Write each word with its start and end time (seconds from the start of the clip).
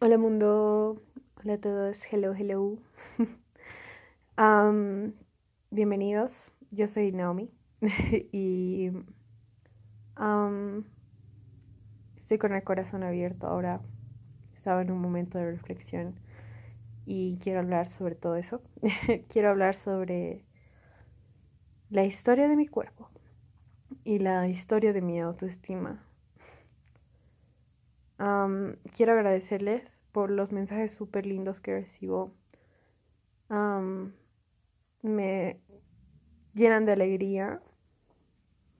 Hola 0.00 0.18
mundo, 0.18 1.00
hola 1.36 1.54
a 1.54 1.58
todos, 1.58 2.02
hello, 2.10 2.34
hello. 2.34 2.76
Am, 4.36 5.14
bienvenidos, 5.70 6.52
yo 6.70 6.88
soy 6.88 7.10
Naomi 7.10 7.50
y 8.32 8.90
am, 10.16 10.84
estoy 12.18 12.36
con 12.36 12.52
el 12.52 12.62
corazón 12.62 13.02
abierto 13.02 13.46
ahora. 13.46 13.80
Estaba 14.54 14.82
en 14.82 14.90
un 14.90 15.00
momento 15.00 15.38
de 15.38 15.50
reflexión 15.50 16.16
y 17.06 17.38
quiero 17.38 17.60
hablar 17.60 17.88
sobre 17.88 18.14
todo 18.14 18.36
eso. 18.36 18.60
quiero 19.30 19.48
hablar 19.48 19.74
sobre 19.74 20.44
la 21.88 22.04
historia 22.04 22.46
de 22.46 22.56
mi 22.56 22.66
cuerpo 22.68 23.08
y 24.04 24.18
la 24.18 24.48
historia 24.48 24.92
de 24.92 25.00
mi 25.00 25.18
autoestima. 25.18 26.04
Quiero 28.94 29.12
agradecerles 29.12 29.98
por 30.12 30.30
los 30.30 30.52
mensajes 30.52 30.92
súper 30.92 31.26
lindos 31.26 31.60
que 31.60 31.72
recibo. 31.72 32.32
Me 35.02 35.60
llenan 36.54 36.84
de 36.84 36.92
alegría. 36.92 37.60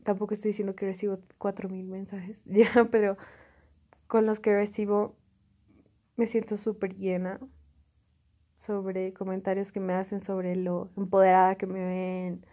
Tampoco 0.05 0.34
estoy 0.34 0.51
diciendo 0.51 0.77
que 0.77 0.87
recibo 0.87 1.19
4.000 1.39 1.89
mensajes, 1.89 2.41
ya, 2.45 2.89
pero 2.91 3.17
con 4.09 4.27
los 4.27 4.41
que 4.41 4.55
recibo 4.55 5.17
me 6.17 6.27
siento 6.27 6.56
súper 6.56 6.97
llena 6.97 7.41
sobre 8.56 9.12
comentarios 9.12 9.73
que 9.73 9.81
me 9.81 9.95
hacen 9.95 10.20
sobre 10.20 10.56
lo 10.56 10.91
empoderada 10.97 11.56
que 11.56 11.67
me 11.67 11.84
ven, 11.84 12.47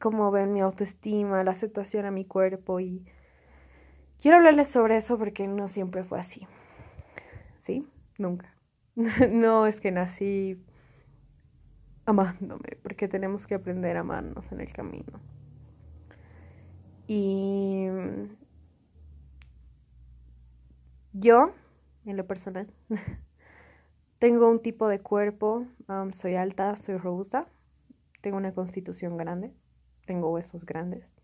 cómo 0.00 0.30
ven 0.30 0.52
mi 0.52 0.60
autoestima, 0.60 1.44
la 1.44 1.52
aceptación 1.52 2.04
a 2.06 2.10
mi 2.10 2.24
cuerpo 2.24 2.80
y 2.80 3.04
quiero 4.20 4.36
hablarles 4.38 4.68
sobre 4.68 4.96
eso 4.96 5.18
porque 5.18 5.46
no 5.46 5.68
siempre 5.68 6.04
fue 6.04 6.20
así. 6.20 6.46
¿Sí? 7.60 7.86
Nunca. 8.18 8.54
no 9.30 9.66
es 9.66 9.80
que 9.80 9.90
nací 9.90 10.62
amándome, 12.04 12.76
porque 12.82 13.08
tenemos 13.08 13.46
que 13.46 13.54
aprender 13.54 13.96
a 13.96 14.00
amarnos 14.00 14.50
en 14.52 14.60
el 14.60 14.72
camino. 14.72 15.20
Y 17.06 17.86
yo, 21.12 21.52
en 22.04 22.16
lo 22.16 22.26
personal, 22.26 22.72
tengo 24.18 24.48
un 24.48 24.60
tipo 24.60 24.88
de 24.88 25.00
cuerpo, 25.00 25.66
um, 25.88 26.12
soy 26.12 26.36
alta, 26.36 26.76
soy 26.76 26.96
robusta, 26.96 27.46
tengo 28.20 28.36
una 28.36 28.52
constitución 28.52 29.16
grande, 29.16 29.52
tengo 30.06 30.30
huesos 30.30 30.64
grandes. 30.64 31.19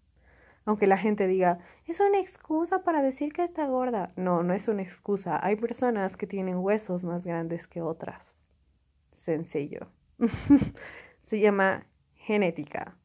Aunque 0.67 0.89
la 0.89 0.99
gente 0.99 1.29
diga, 1.29 1.61
es 1.87 2.01
una 2.01 2.19
excusa 2.19 2.83
para 2.83 3.01
decir 3.01 3.33
que 3.33 3.45
está 3.45 3.67
gorda. 3.67 4.13
No, 4.17 4.43
no 4.43 4.53
es 4.53 4.67
una 4.67 4.83
excusa. 4.83 5.39
Hay 5.43 5.55
personas 5.57 6.17
que 6.17 6.27
tienen 6.27 6.57
huesos 6.57 7.05
más 7.05 7.25
grandes 7.25 7.69
que 7.69 7.81
otras. 7.81 8.37
Sencillo. 9.13 9.87
Se 11.21 11.39
llama 11.39 11.87
genética. 12.15 12.97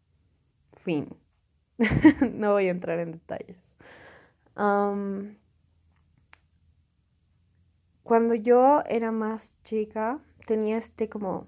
Fin. 0.73 1.07
no 2.33 2.53
voy 2.53 2.67
a 2.67 2.71
entrar 2.71 2.99
en 2.99 3.11
detalles. 3.11 3.57
Cuando 8.03 8.35
yo 8.35 8.81
era 8.87 9.11
más 9.11 9.55
chica, 9.63 10.19
tenía 10.47 10.77
este 10.77 11.09
como 11.09 11.47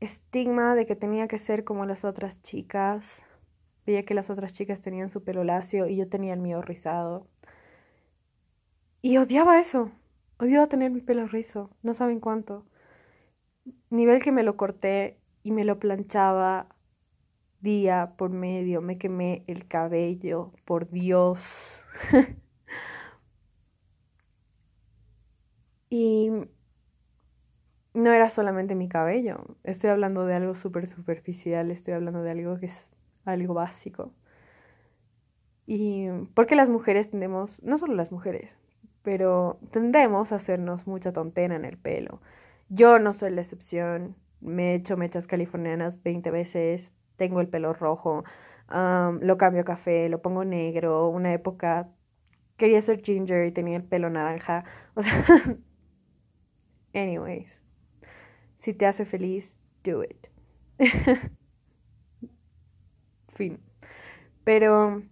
estigma 0.00 0.74
de 0.74 0.84
que 0.86 0.96
tenía 0.96 1.28
que 1.28 1.38
ser 1.38 1.64
como 1.64 1.86
las 1.86 2.04
otras 2.04 2.42
chicas. 2.42 3.22
Veía 3.86 4.04
que 4.04 4.14
las 4.14 4.30
otras 4.30 4.52
chicas 4.52 4.82
tenían 4.82 5.10
su 5.10 5.22
pelo 5.22 5.44
lacio 5.44 5.86
y 5.86 5.96
yo 5.96 6.08
tenía 6.08 6.34
el 6.34 6.40
mío 6.40 6.60
rizado. 6.60 7.28
Y 9.00 9.18
odiaba 9.18 9.60
eso. 9.60 9.92
Odiaba 10.38 10.66
tener 10.66 10.90
mi 10.90 11.00
pelo 11.00 11.26
rizo. 11.28 11.70
No 11.82 11.94
saben 11.94 12.18
cuánto. 12.20 12.66
Nivel 13.90 14.22
que 14.22 14.32
me 14.32 14.42
lo 14.42 14.56
corté 14.56 15.18
y 15.44 15.52
me 15.52 15.64
lo 15.64 15.78
planchaba 15.78 16.68
día 17.60 18.14
por 18.18 18.30
medio. 18.30 18.82
Me 18.82 18.98
quemé 18.98 19.44
el 19.46 19.68
cabello. 19.68 20.52
Por 20.64 20.90
Dios. 20.90 21.84
y 25.90 26.30
no 27.94 28.12
era 28.12 28.30
solamente 28.30 28.74
mi 28.74 28.88
cabello. 28.88 29.56
Estoy 29.64 29.90
hablando 29.90 30.26
de 30.26 30.34
algo 30.34 30.54
súper 30.54 30.86
superficial. 30.88 31.70
Estoy 31.70 31.94
hablando 31.94 32.22
de 32.22 32.32
algo 32.32 32.58
que 32.58 32.66
es 32.66 32.86
algo 33.26 33.54
básico. 33.54 34.12
Y 35.66 36.08
porque 36.34 36.54
las 36.54 36.68
mujeres 36.68 37.10
tendemos, 37.10 37.62
no 37.62 37.76
solo 37.76 37.94
las 37.94 38.12
mujeres, 38.12 38.56
pero 39.02 39.58
tendemos 39.72 40.32
a 40.32 40.36
hacernos 40.36 40.86
mucha 40.86 41.12
tontera 41.12 41.56
en 41.56 41.64
el 41.64 41.76
pelo. 41.76 42.20
Yo 42.68 42.98
no 42.98 43.12
soy 43.12 43.30
la 43.32 43.42
excepción, 43.42 44.16
me 44.40 44.72
he 44.72 44.74
hecho 44.76 44.96
mechas 44.96 45.26
californianas 45.26 46.02
20 46.02 46.30
veces, 46.30 46.92
tengo 47.16 47.40
el 47.40 47.48
pelo 47.48 47.72
rojo, 47.72 48.24
lo 48.68 49.36
cambio 49.38 49.62
a 49.62 49.64
café, 49.64 50.08
lo 50.08 50.22
pongo 50.22 50.44
negro, 50.44 51.08
una 51.08 51.32
época 51.32 51.88
quería 52.56 52.80
ser 52.82 53.02
ginger 53.02 53.46
y 53.46 53.52
tenía 53.52 53.76
el 53.76 53.84
pelo 53.84 54.10
naranja, 54.10 54.64
o 54.94 55.02
sea, 55.02 55.24
anyways, 56.94 57.62
si 58.56 58.72
te 58.72 58.86
hace 58.86 59.04
feliz, 59.04 59.56
do 59.84 60.02
it. 60.04 60.28
fin. 63.36 63.60
Pero 64.44 65.02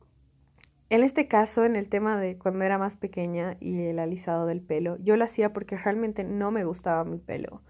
en 0.91 1.03
este 1.03 1.29
caso, 1.29 1.65
en 1.65 1.77
el 1.77 1.89
tema 1.89 2.21
de 2.21 2.39
cuando 2.39 2.65
era 2.65 2.79
más 2.79 2.97
pequeña 2.97 3.57
y 3.61 3.83
el 3.83 3.99
alisado 3.99 4.47
del 4.47 4.61
pelo, 4.61 4.97
yo 5.03 5.17
lo 5.17 5.25
hacía 5.25 5.53
porque 5.53 5.77
realmente 5.77 6.25
no 6.25 6.51
me 6.51 6.65
gustaba 6.65 7.05
mi 7.05 7.19
pelo. 7.19 7.63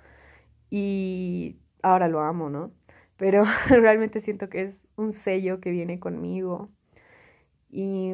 Y 0.71 1.59
ahora 1.83 2.09
lo 2.09 2.21
amo, 2.21 2.51
¿no? 2.51 2.73
Pero 3.17 3.45
realmente 3.69 4.21
siento 4.21 4.49
que 4.49 4.63
es 4.63 4.77
un 4.97 5.13
sello 5.13 5.61
que 5.61 5.71
viene 5.71 6.01
conmigo. 6.01 6.71
Y 7.71 8.13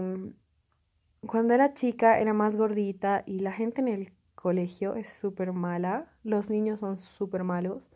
cuando 1.26 1.54
era 1.54 1.74
chica 1.74 2.18
era 2.20 2.32
más 2.32 2.56
gordita 2.56 3.22
y 3.26 3.40
la 3.40 3.52
gente 3.52 3.80
en 3.80 3.88
el 3.88 4.12
colegio 4.34 4.94
es 4.94 5.08
súper 5.08 5.52
mala. 5.52 6.06
Los 6.24 6.50
niños 6.50 6.80
son 6.80 6.98
súper 6.98 7.44
malos. 7.44 7.90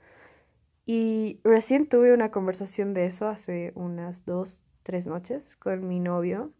Y 0.86 1.40
recién 1.44 1.88
tuve 1.88 2.12
una 2.12 2.30
conversación 2.30 2.92
de 2.92 3.06
eso 3.06 3.28
hace 3.28 3.72
unas 3.74 4.24
dos, 4.26 4.60
tres 4.82 5.06
noches 5.06 5.56
con 5.56 5.88
mi 5.88 5.98
novio. 5.98 6.52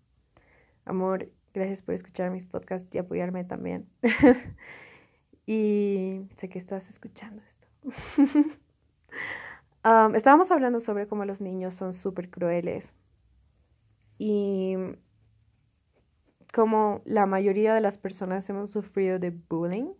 Amor, 0.86 1.28
gracias 1.52 1.82
por 1.82 1.94
escuchar 1.94 2.30
mis 2.30 2.46
podcasts 2.46 2.94
y 2.94 2.98
apoyarme 2.98 3.44
también. 3.44 3.86
y 5.46 6.26
sé 6.36 6.48
que 6.48 6.58
estás 6.58 6.88
escuchando 6.88 7.42
esto. 7.42 7.66
estábamos 10.14 10.50
hablando 10.50 10.80
sobre 10.80 11.06
cómo 11.06 11.26
los 11.26 11.42
niños 11.42 11.74
son 11.74 11.92
súper 11.92 12.30
crueles 12.30 12.94
y 14.16 14.74
cómo 16.54 17.02
la 17.04 17.26
mayoría 17.26 17.74
de 17.74 17.82
las 17.82 17.98
personas 17.98 18.48
hemos 18.48 18.70
sufrido 18.70 19.18
de 19.18 19.30
bullying. 19.30 19.92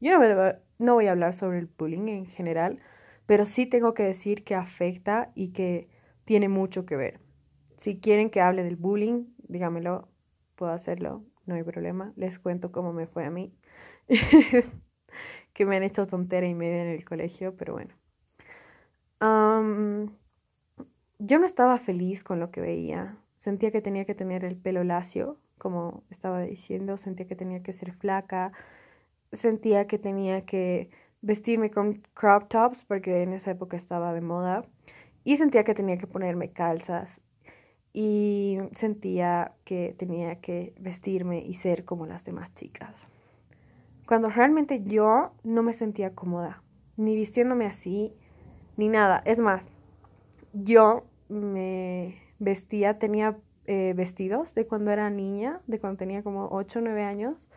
Yo 0.00 0.18
no, 0.18 0.52
no 0.78 0.94
voy 0.94 1.06
a 1.08 1.12
hablar 1.12 1.34
sobre 1.34 1.58
el 1.58 1.66
bullying 1.66 2.08
en 2.08 2.26
general, 2.26 2.78
pero 3.32 3.46
sí 3.46 3.64
tengo 3.64 3.94
que 3.94 4.02
decir 4.02 4.44
que 4.44 4.54
afecta 4.54 5.32
y 5.34 5.52
que 5.52 5.88
tiene 6.26 6.50
mucho 6.50 6.84
que 6.84 6.96
ver. 6.96 7.18
Si 7.78 7.98
quieren 7.98 8.28
que 8.28 8.42
hable 8.42 8.62
del 8.62 8.76
bullying, 8.76 9.24
dígamelo, 9.48 10.10
puedo 10.54 10.70
hacerlo, 10.70 11.24
no 11.46 11.54
hay 11.54 11.62
problema. 11.62 12.12
Les 12.14 12.38
cuento 12.38 12.72
cómo 12.72 12.92
me 12.92 13.06
fue 13.06 13.24
a 13.24 13.30
mí, 13.30 13.54
que 15.54 15.64
me 15.64 15.76
han 15.76 15.82
hecho 15.82 16.06
tontera 16.06 16.46
y 16.46 16.52
media 16.52 16.82
en 16.82 16.88
el 16.88 17.06
colegio, 17.06 17.56
pero 17.56 17.72
bueno. 17.72 17.94
yo 21.18 21.38
no 21.38 21.46
estaba 21.46 21.78
feliz 21.78 22.24
con 22.24 22.38
lo 22.38 22.50
que 22.50 22.60
veía. 22.60 23.16
Sentía 23.36 23.70
que 23.70 23.80
tenía 23.80 24.04
que 24.04 24.14
tener 24.14 24.44
el 24.44 24.58
pelo 24.58 24.84
lacio, 24.84 25.38
como 25.56 26.04
estaba 26.10 26.42
diciendo, 26.42 26.98
sentía 26.98 27.26
que 27.26 27.36
tenía 27.36 27.62
que 27.62 27.72
ser 27.72 27.94
flaca, 27.94 28.52
sentía 29.32 29.86
que 29.86 29.98
tenía 29.98 30.44
que 30.44 30.90
vestirme 31.22 31.70
con 31.70 32.02
crop 32.14 32.48
tops 32.48 32.84
porque 32.84 33.22
en 33.22 33.32
esa 33.32 33.52
época 33.52 33.76
estaba 33.76 34.12
de 34.12 34.20
moda 34.20 34.64
y 35.24 35.36
sentía 35.36 35.64
que 35.64 35.74
tenía 35.74 35.96
que 35.96 36.06
ponerme 36.06 36.50
calzas 36.50 37.20
y 37.92 38.58
sentía 38.74 39.52
que 39.64 39.94
tenía 39.98 40.40
que 40.40 40.74
vestirme 40.80 41.40
y 41.40 41.54
ser 41.54 41.84
como 41.84 42.06
las 42.06 42.24
demás 42.24 42.52
chicas. 42.54 43.08
Cuando 44.06 44.28
realmente 44.28 44.82
yo 44.82 45.32
no 45.44 45.62
me 45.62 45.72
sentía 45.72 46.14
cómoda, 46.14 46.62
ni 46.96 47.14
vistiéndome 47.14 47.66
así, 47.66 48.12
ni 48.76 48.88
nada. 48.88 49.22
Es 49.24 49.38
más, 49.38 49.62
yo 50.52 51.04
me 51.28 52.16
vestía, 52.38 52.98
tenía 52.98 53.36
eh, 53.66 53.92
vestidos 53.94 54.54
de 54.54 54.66
cuando 54.66 54.90
era 54.90 55.08
niña, 55.08 55.60
de 55.66 55.78
cuando 55.78 55.98
tenía 55.98 56.22
como 56.22 56.48
8 56.50 56.80
o 56.80 56.82
9 56.82 57.02
años, 57.04 57.48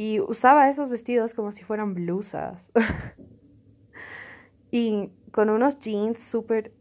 y 0.00 0.18
usaba 0.18 0.70
esos 0.70 0.88
vestidos 0.88 1.34
como 1.34 1.52
si 1.52 1.62
fueran 1.62 1.92
blusas. 1.92 2.72
y 4.70 5.10
con 5.30 5.50
unos 5.50 5.78
jeans 5.78 6.20
súper 6.20 6.72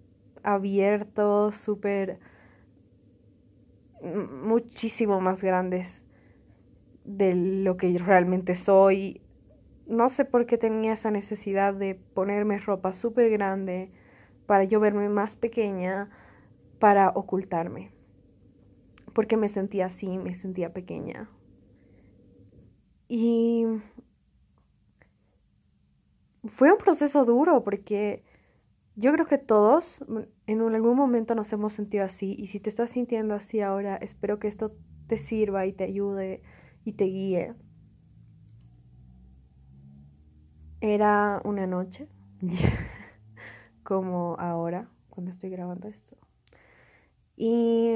abiertos, 0.42 1.56
súper 1.58 2.22
muchísimo 4.02 5.20
más 5.20 5.42
grandes. 5.44 6.02
de 7.04 7.36
lo 7.36 7.76
que 7.76 7.98
realmente 7.98 8.56
soy. 8.56 9.20
No 9.86 10.08
sé 10.08 10.24
por 10.24 10.46
qué 10.46 10.58
tenía 10.58 10.94
esa 10.94 11.12
necesidad 11.12 11.74
de 11.74 11.96
ponerme 11.96 12.58
ropa 12.60 12.94
súper 12.94 13.30
grande 13.32 13.92
para 14.46 14.64
yo 14.64 14.80
verme 14.80 15.10
más 15.10 15.36
pequeña, 15.36 16.10
para 16.80 17.10
ocultarme. 17.10 17.92
Porque 19.14 19.36
me 19.36 19.50
sentía 19.50 19.88
así, 19.88 20.18
me 20.18 20.36
sentía 20.36 20.72
pequeña. 20.72 21.30
Y 23.10 23.66
fue 26.46 26.72
un 26.72 26.78
proceso 26.78 27.26
duro 27.26 27.64
porque 27.64 28.24
yo 28.96 29.12
creo 29.12 29.26
que 29.26 29.40
todos 29.40 30.06
en 30.46 30.62
algún 30.62 30.96
momento 30.96 31.34
nos 31.34 31.52
hemos 31.52 31.74
sentido 31.74 32.06
así 32.06 32.36
y 32.38 32.48
si 32.48 32.60
te 32.60 32.70
estás 32.70 32.92
sintiendo 32.92 33.34
así 33.34 33.62
ahora, 33.62 33.98
espero 33.98 34.38
que 34.38 34.48
esto 34.48 34.76
te 35.08 35.18
sirva 35.18 35.66
y 35.66 35.74
te 35.74 35.86
ayude 35.86 36.44
y 36.86 36.94
te 36.94 37.06
guíe. 37.06 37.56
Era 40.82 41.42
una 41.44 41.66
noche, 41.66 42.08
como 43.84 44.36
ahora, 44.40 44.88
cuando 45.10 45.32
estoy 45.32 45.50
grabando 45.50 45.88
esto. 45.88 46.16
Y 47.36 47.96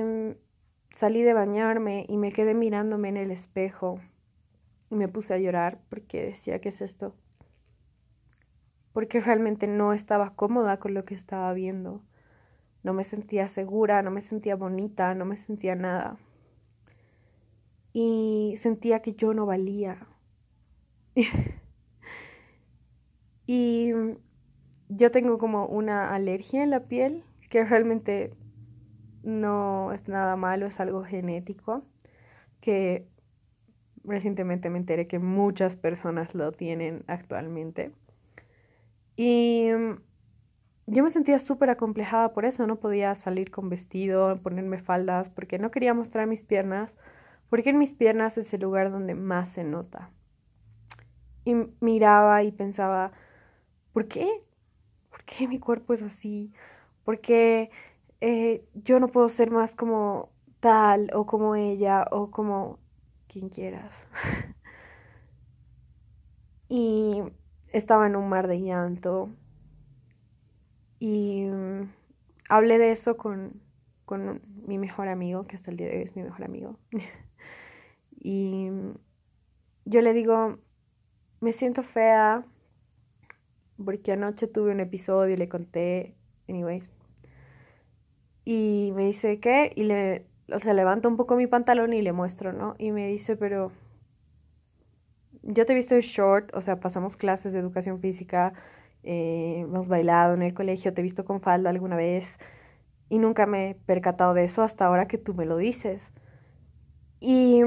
salí 0.95 1.21
de 1.21 1.33
bañarme 1.33 2.05
y 2.09 2.17
me 2.17 2.31
quedé 2.31 2.55
mirándome 2.55 3.09
en 3.09 3.17
el 3.17 3.31
espejo 3.31 3.99
y 4.93 4.95
me 4.95 5.07
puse 5.07 5.33
a 5.33 5.39
llorar 5.39 5.79
porque 5.89 6.25
decía, 6.25 6.59
¿qué 6.59 6.69
es 6.69 6.81
esto? 6.81 7.15
Porque 8.93 9.19
realmente 9.19 9.67
no 9.67 9.93
estaba 9.93 10.35
cómoda 10.35 10.79
con 10.79 10.93
lo 10.93 11.05
que 11.05 11.15
estaba 11.15 11.51
viendo. 11.53 12.03
No 12.83 12.93
me 12.93 13.03
sentía 13.03 13.47
segura, 13.47 14.01
no 14.01 14.11
me 14.11 14.21
sentía 14.21 14.55
bonita, 14.55 15.15
no 15.15 15.25
me 15.25 15.37
sentía 15.37 15.75
nada 15.75 16.17
y 17.93 18.55
sentía 18.57 19.01
que 19.01 19.13
yo 19.13 19.33
no 19.33 19.45
valía. 19.45 20.07
y 23.45 23.91
yo 24.89 25.11
tengo 25.11 25.37
como 25.37 25.67
una 25.67 26.13
alergia 26.13 26.63
en 26.63 26.71
la 26.71 26.87
piel 26.87 27.23
que 27.49 27.63
realmente 27.63 28.33
no 29.21 29.93
es 29.93 30.07
nada 30.07 30.35
malo, 30.35 30.65
es 30.65 30.79
algo 30.79 31.03
genético 31.03 31.85
que 32.59 33.07
recientemente 34.03 34.69
me 34.69 34.79
enteré 34.79 35.07
que 35.07 35.19
muchas 35.19 35.75
personas 35.75 36.35
lo 36.35 36.51
tienen 36.51 37.03
actualmente. 37.07 37.91
Y 39.15 39.67
yo 40.87 41.03
me 41.03 41.09
sentía 41.09 41.39
súper 41.39 41.69
acomplejada 41.69 42.33
por 42.33 42.45
eso, 42.45 42.67
no 42.67 42.77
podía 42.77 43.15
salir 43.15 43.51
con 43.51 43.69
vestido, 43.69 44.39
ponerme 44.41 44.79
faldas, 44.79 45.29
porque 45.29 45.59
no 45.59 45.71
quería 45.71 45.93
mostrar 45.93 46.27
mis 46.27 46.43
piernas 46.43 46.93
porque 47.53 47.69
en 47.69 47.77
mis 47.77 47.93
piernas 47.93 48.39
es 48.39 48.51
el 48.55 48.61
lugar 48.61 48.89
donde 48.89 49.13
más 49.13 49.47
se 49.47 49.63
nota. 49.63 50.09
Y 51.45 51.53
miraba 51.81 52.41
y 52.41 52.51
pensaba, 52.51 53.11
¿por 53.91 54.07
qué? 54.07 54.27
¿Por 55.11 55.23
qué 55.23 55.47
mi 55.47 55.59
cuerpo 55.59 55.93
es 55.93 56.01
así? 56.01 56.51
¿Por 57.03 57.19
qué 57.19 57.69
eh, 58.21 58.65
yo 58.73 58.99
no 58.99 59.07
puedo 59.07 59.29
ser 59.29 59.51
más 59.51 59.75
como 59.75 60.29
tal 60.61 61.11
o 61.13 61.27
como 61.27 61.55
ella 61.55 62.07
o 62.09 62.31
como 62.31 62.79
quien 63.33 63.49
quieras? 63.49 64.07
y 66.69 67.23
estaba 67.69 68.05
en 68.05 68.15
un 68.15 68.29
mar 68.29 68.47
de 68.47 68.61
llanto 68.61 69.29
y 70.99 71.45
mm, 71.45 71.91
hablé 72.47 72.77
de 72.77 72.91
eso 72.91 73.17
con, 73.17 73.59
con 74.05 74.41
mi 74.67 74.77
mejor 74.77 75.07
amigo, 75.07 75.45
que 75.47 75.55
hasta 75.55 75.71
el 75.71 75.77
día 75.77 75.87
de 75.87 75.97
hoy 75.97 76.03
es 76.03 76.15
mi 76.15 76.23
mejor 76.23 76.45
amigo. 76.45 76.77
Y 78.25 78.69
yo 79.83 80.01
le 80.01 80.13
digo, 80.13 80.59
me 81.41 81.51
siento 81.51 81.83
fea 81.83 82.45
porque 83.83 84.13
anoche 84.13 84.47
tuve 84.47 84.71
un 84.71 84.79
episodio 84.79 85.33
y 85.33 85.37
le 85.37 85.49
conté, 85.49 86.15
anyways. 86.47 86.89
Y 88.45 88.93
me 88.95 89.07
dice, 89.07 89.41
¿qué? 89.41 89.73
Y 89.75 89.83
le, 89.83 90.25
o 90.51 90.59
sea, 90.59 90.73
levanto 90.73 91.07
un 91.09 91.17
poco 91.17 91.35
mi 91.35 91.47
pantalón 91.47 91.93
y 91.93 92.01
le 92.01 92.11
muestro, 92.11 92.53
¿no? 92.53 92.75
Y 92.77 92.91
me 92.91 93.07
dice, 93.07 93.35
pero 93.35 93.71
yo 95.41 95.65
te 95.65 95.73
he 95.73 95.75
visto 95.75 95.95
en 95.95 96.01
short, 96.01 96.53
o 96.55 96.61
sea, 96.61 96.79
pasamos 96.79 97.15
clases 97.15 97.53
de 97.53 97.59
educación 97.59 97.99
física, 97.99 98.53
eh, 99.03 99.59
hemos 99.59 99.87
bailado 99.87 100.33
en 100.33 100.41
el 100.41 100.53
colegio, 100.53 100.93
te 100.93 101.01
he 101.01 101.03
visto 101.03 101.25
con 101.25 101.41
falda 101.41 101.69
alguna 101.69 101.95
vez 101.95 102.37
y 103.09 103.19
nunca 103.19 103.45
me 103.45 103.71
he 103.71 103.75
percatado 103.75 104.33
de 104.33 104.45
eso 104.45 104.63
hasta 104.63 104.85
ahora 104.85 105.07
que 105.07 105.17
tú 105.17 105.33
me 105.33 105.45
lo 105.45 105.57
dices. 105.57 106.09
Y 107.19 107.61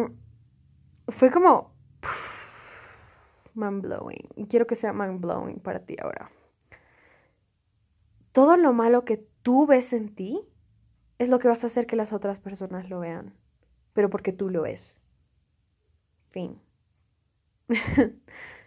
fue 1.08 1.30
como 1.30 1.72
mind 3.54 3.82
blowing. 3.82 4.28
Y 4.36 4.46
quiero 4.46 4.66
que 4.66 4.74
sea 4.74 4.92
mind 4.92 5.20
blowing 5.20 5.60
para 5.60 5.80
ti 5.80 5.96
ahora. 6.00 6.30
Todo 8.32 8.56
lo 8.56 8.72
malo 8.72 9.04
que 9.04 9.24
tú 9.42 9.66
ves 9.66 9.92
en 9.92 10.14
ti 10.14 10.40
es 11.18 11.28
lo 11.28 11.38
que 11.38 11.48
vas 11.48 11.64
a 11.64 11.68
hacer 11.68 11.86
que 11.86 11.96
las 11.96 12.12
otras 12.12 12.38
personas 12.38 12.90
lo 12.90 13.00
vean, 13.00 13.34
pero 13.92 14.10
porque 14.10 14.32
tú 14.32 14.50
lo 14.50 14.62
ves. 14.62 14.98
Fin. 16.26 16.60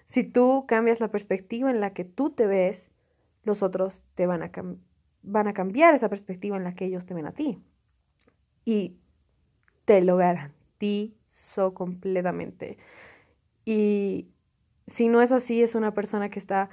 si 0.05 0.23
tú 0.23 0.65
cambias 0.67 0.99
la 0.99 1.11
perspectiva 1.11 1.69
en 1.69 1.79
la 1.79 1.93
que 1.93 2.03
tú 2.03 2.31
te 2.31 2.47
ves, 2.47 2.89
los 3.43 3.63
otros 3.63 4.01
te 4.15 4.25
van 4.25 4.43
a, 4.43 4.51
van 5.21 5.47
a 5.47 5.53
cambiar 5.53 5.93
esa 5.93 6.09
perspectiva 6.09 6.57
en 6.57 6.63
la 6.63 6.73
que 6.73 6.85
ellos 6.85 7.05
te 7.05 7.13
ven 7.13 7.27
a 7.27 7.33
ti. 7.33 7.61
Y 8.65 8.97
te 9.85 10.01
lo 10.01 10.17
garantizo 10.17 11.73
completamente. 11.73 12.77
Y 13.65 14.27
si 14.87 15.07
no 15.07 15.21
es 15.21 15.31
así, 15.31 15.61
es 15.61 15.75
una 15.75 15.93
persona 15.93 16.29
que 16.29 16.39
está, 16.39 16.69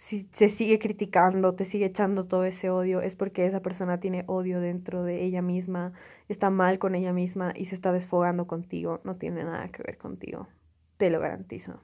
si 0.00 0.26
se 0.32 0.48
sigue 0.48 0.78
criticando, 0.78 1.54
te 1.54 1.66
sigue 1.66 1.84
echando 1.84 2.24
todo 2.24 2.44
ese 2.44 2.70
odio, 2.70 3.02
es 3.02 3.16
porque 3.16 3.44
esa 3.44 3.60
persona 3.60 4.00
tiene 4.00 4.24
odio 4.28 4.58
dentro 4.58 5.04
de 5.04 5.22
ella 5.24 5.42
misma, 5.42 5.92
está 6.26 6.48
mal 6.48 6.78
con 6.78 6.94
ella 6.94 7.12
misma 7.12 7.52
y 7.54 7.66
se 7.66 7.74
está 7.74 7.92
desfogando 7.92 8.46
contigo. 8.46 9.02
No 9.04 9.16
tiene 9.16 9.44
nada 9.44 9.68
que 9.68 9.82
ver 9.82 9.98
contigo. 9.98 10.48
Te 10.96 11.10
lo 11.10 11.20
garantizo. 11.20 11.82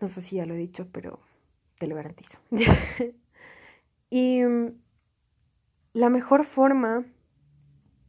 No 0.00 0.08
sé 0.08 0.22
si 0.22 0.36
ya 0.36 0.44
lo 0.44 0.54
he 0.54 0.58
dicho, 0.58 0.88
pero 0.90 1.20
te 1.78 1.86
lo 1.86 1.94
garantizo. 1.94 2.36
y 4.10 4.42
mm, 4.42 4.72
la 5.92 6.10
mejor 6.10 6.42
forma 6.42 7.04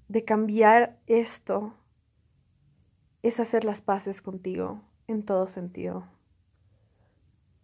de 0.08 0.26
cambiar 0.26 0.98
esto 1.06 1.76
es 3.22 3.40
hacer 3.40 3.66
las 3.66 3.82
paces 3.82 4.24
contigo 4.24 4.82
en 5.08 5.24
todo 5.24 5.48
sentido. 5.48 6.06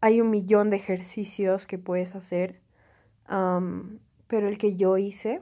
Hay 0.01 0.21
un 0.21 0.29
millón 0.29 0.69
de 0.69 0.77
ejercicios 0.77 1.65
que 1.65 1.77
puedes 1.77 2.15
hacer, 2.15 2.61
pero 3.25 4.47
el 4.47 4.57
que 4.57 4.75
yo 4.75 4.97
hice 4.97 5.41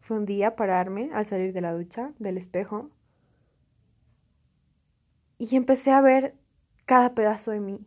fue 0.00 0.16
un 0.16 0.24
día 0.24 0.56
pararme 0.56 1.10
al 1.12 1.26
salir 1.26 1.52
de 1.52 1.60
la 1.60 1.72
ducha, 1.72 2.12
del 2.18 2.38
espejo, 2.38 2.90
y 5.38 5.56
empecé 5.56 5.90
a 5.90 6.00
ver 6.00 6.34
cada 6.84 7.14
pedazo 7.14 7.50
de 7.50 7.60
mí, 7.60 7.80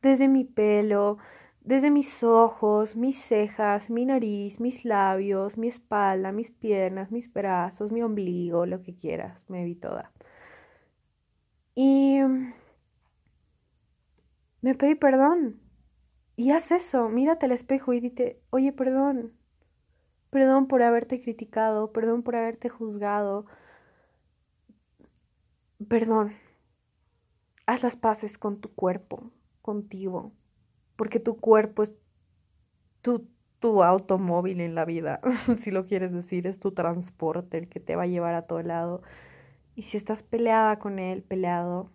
desde 0.00 0.28
mi 0.28 0.44
pelo, 0.44 1.18
desde 1.60 1.90
mis 1.90 2.22
ojos, 2.24 2.96
mis 2.96 3.16
cejas, 3.16 3.90
mi 3.90 4.04
nariz, 4.04 4.58
mis 4.58 4.84
labios, 4.84 5.58
mi 5.58 5.68
espalda, 5.68 6.32
mis 6.32 6.50
piernas, 6.50 7.12
mis 7.12 7.32
brazos, 7.32 7.92
mi 7.92 8.02
ombligo, 8.02 8.66
lo 8.66 8.82
que 8.82 8.94
quieras, 8.94 9.48
me 9.48 9.64
vi 9.64 9.74
toda. 9.74 10.10
Y 11.74 12.18
me 14.62 14.74
pedí 14.74 14.94
perdón. 14.94 15.60
Y 16.36 16.52
haz 16.52 16.70
eso, 16.70 17.08
mírate 17.08 17.46
al 17.46 17.52
espejo 17.52 17.92
y 17.92 18.00
dite, 18.00 18.40
oye, 18.50 18.72
perdón. 18.72 19.32
Perdón 20.30 20.66
por 20.66 20.82
haberte 20.82 21.20
criticado, 21.20 21.92
perdón 21.92 22.22
por 22.22 22.36
haberte 22.36 22.70
juzgado. 22.70 23.44
Perdón. 25.88 26.32
Haz 27.66 27.82
las 27.82 27.96
paces 27.96 28.38
con 28.38 28.60
tu 28.60 28.74
cuerpo, 28.74 29.30
contigo. 29.60 30.32
Porque 30.96 31.20
tu 31.20 31.36
cuerpo 31.38 31.82
es 31.82 31.94
tu, 33.02 33.28
tu 33.58 33.82
automóvil 33.82 34.60
en 34.60 34.74
la 34.74 34.84
vida, 34.84 35.20
si 35.60 35.70
lo 35.70 35.86
quieres 35.86 36.12
decir, 36.12 36.46
es 36.46 36.58
tu 36.58 36.72
transporte 36.72 37.58
el 37.58 37.68
que 37.68 37.80
te 37.80 37.96
va 37.96 38.04
a 38.04 38.06
llevar 38.06 38.34
a 38.34 38.46
todo 38.46 38.62
lado. 38.62 39.02
Y 39.74 39.82
si 39.82 39.96
estás 39.96 40.22
peleada 40.22 40.78
con 40.78 40.98
él, 40.98 41.22
peleado, 41.22 41.90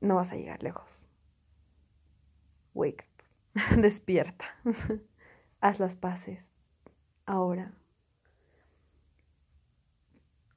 no 0.00 0.16
vas 0.16 0.32
a 0.32 0.36
llegar 0.36 0.62
lejos. 0.62 0.89
Wake 2.74 3.04
up. 3.04 3.20
Despierta. 3.80 4.44
Haz 5.60 5.80
las 5.80 5.96
paces. 5.96 6.44
Ahora. 7.26 7.72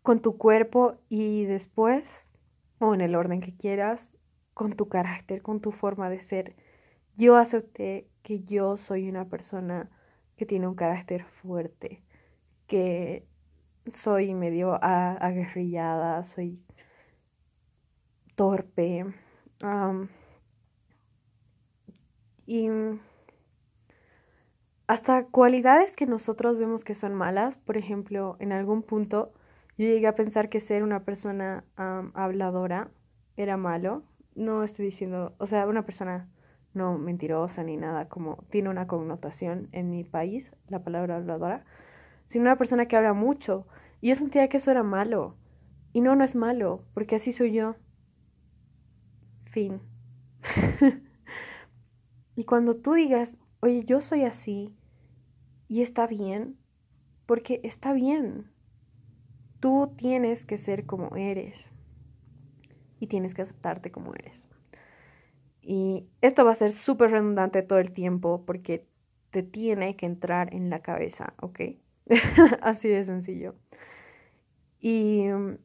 Con 0.02 0.22
tu 0.22 0.38
cuerpo 0.38 0.98
y 1.10 1.46
después, 1.46 2.26
o 2.80 2.94
en 2.94 3.02
el 3.02 3.16
orden 3.16 3.40
que 3.40 3.56
quieras, 3.56 4.10
con 4.54 4.74
tu 4.74 4.90
carácter, 4.90 5.42
con 5.42 5.62
tu 5.62 5.72
forma 5.72 6.10
de 6.10 6.20
ser. 6.20 6.56
Yo 7.16 7.38
acepté 7.38 8.10
que 8.22 8.44
yo 8.44 8.78
soy 8.78 9.10
una 9.10 9.30
persona 9.30 9.90
que 10.36 10.46
tiene 10.46 10.68
un 10.68 10.76
carácter 10.76 11.24
fuerte, 11.24 12.02
que 12.68 13.26
soy 13.94 14.34
medio 14.34 14.78
aguerrillada, 14.84 16.24
soy 16.24 16.60
torpe. 18.36 19.06
Y 22.46 22.70
hasta 24.88 25.26
cualidades 25.26 25.96
que 25.96 26.06
nosotros 26.06 26.58
vemos 26.58 26.84
que 26.84 26.96
son 26.96 27.14
malas, 27.14 27.58
por 27.58 27.78
ejemplo, 27.78 28.36
en 28.40 28.52
algún 28.52 28.84
punto 28.84 29.34
yo 29.78 29.88
llegué 29.88 30.08
a 30.08 30.16
pensar 30.16 30.50
que 30.50 30.60
ser 30.60 30.84
una 30.84 31.04
persona 31.04 31.64
habladora 31.76 32.92
era 33.38 33.58
malo. 33.58 34.04
No 34.36 34.64
estoy 34.64 34.86
diciendo, 34.86 35.34
o 35.40 35.48
sea, 35.48 35.68
una 35.68 35.84
persona 35.86 36.30
no 36.74 36.98
mentirosa 36.98 37.64
ni 37.64 37.78
nada, 37.78 38.08
como 38.08 38.44
tiene 38.50 38.70
una 38.70 38.88
connotación 38.88 39.70
en 39.72 39.90
mi 39.90 40.04
país, 40.04 40.52
la 40.68 40.84
palabra 40.84 41.16
habladora, 41.18 41.66
sino 42.28 42.44
una 42.44 42.58
persona 42.58 42.88
que 42.88 42.96
habla 42.96 43.14
mucho. 43.14 43.68
Y 44.02 44.10
yo 44.10 44.16
sentía 44.16 44.48
que 44.48 44.58
eso 44.58 44.70
era 44.70 44.84
malo. 44.84 45.38
Y 45.92 46.02
no, 46.02 46.16
no 46.16 46.24
es 46.24 46.36
malo, 46.36 46.84
porque 46.94 47.16
así 47.16 47.32
soy 47.32 47.54
yo. 47.54 47.76
Fin. 49.46 49.82
y 52.36 52.46
cuando 52.46 52.76
tú 52.76 52.94
digas, 52.94 53.38
oye, 53.60 53.84
yo 53.86 54.02
soy 54.02 54.24
así, 54.24 54.74
y 55.68 55.82
está 55.82 56.08
bien, 56.08 56.58
porque 57.26 57.60
está 57.64 57.94
bien. 57.94 58.52
Tú 59.60 59.94
tienes 59.98 60.46
que 60.46 60.58
ser 60.58 60.86
como 60.86 61.16
eres 61.16 61.56
y 63.00 63.08
tienes 63.08 63.34
que 63.34 63.42
aceptarte 63.42 63.92
como 63.92 64.14
eres. 64.14 64.48
Y 65.62 66.06
esto 66.22 66.44
va 66.44 66.52
a 66.52 66.56
ser 66.56 66.74
súper 66.74 67.12
redundante 67.12 67.64
todo 67.64 67.80
el 67.80 67.94
tiempo 67.94 68.44
porque 68.46 68.86
te 69.32 69.44
tiene 69.44 69.96
que 69.96 70.06
entrar 70.06 70.54
en 70.54 70.70
la 70.70 70.82
cabeza, 70.82 71.34
¿ok? 71.42 71.62
Así 72.62 72.90
de 72.90 73.06
sencillo. 73.06 73.56
Y 74.80 75.24
mm, 75.24 75.58